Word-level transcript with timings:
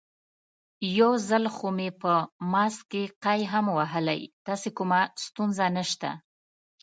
یو 0.99 1.11
ځل 1.29 1.43
خو 1.55 1.67
مې 1.77 1.89
په 2.01 2.13
ماسک 2.51 2.81
کې 2.91 3.03
قی 3.23 3.41
هم 3.51 3.65
وهلی، 3.77 4.21
داسې 4.47 4.69
کومه 4.77 4.99
ستونزه 5.25 5.65
نشته. 5.77 6.09